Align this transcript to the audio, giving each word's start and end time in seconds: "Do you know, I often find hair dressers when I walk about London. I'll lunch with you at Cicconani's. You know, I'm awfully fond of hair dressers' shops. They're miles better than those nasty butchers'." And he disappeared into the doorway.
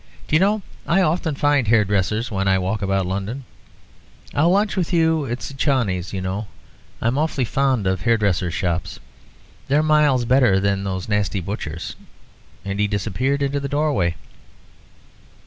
"Do 0.27 0.35
you 0.35 0.39
know, 0.39 0.63
I 0.87 1.03
often 1.03 1.35
find 1.35 1.67
hair 1.67 1.85
dressers 1.85 2.31
when 2.31 2.47
I 2.47 2.57
walk 2.57 2.81
about 2.81 3.05
London. 3.05 3.43
I'll 4.33 4.49
lunch 4.49 4.75
with 4.75 4.91
you 4.91 5.27
at 5.27 5.43
Cicconani's. 5.43 6.11
You 6.11 6.21
know, 6.21 6.47
I'm 7.01 7.19
awfully 7.19 7.45
fond 7.45 7.85
of 7.85 8.01
hair 8.01 8.17
dressers' 8.17 8.55
shops. 8.55 8.97
They're 9.67 9.83
miles 9.83 10.25
better 10.25 10.59
than 10.59 10.83
those 10.85 11.07
nasty 11.07 11.39
butchers'." 11.39 11.95
And 12.65 12.79
he 12.79 12.87
disappeared 12.87 13.43
into 13.43 13.59
the 13.59 13.69
doorway. 13.69 14.15